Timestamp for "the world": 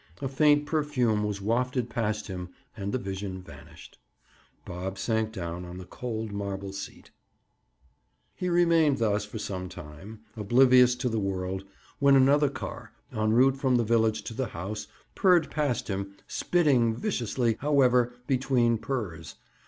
11.07-11.65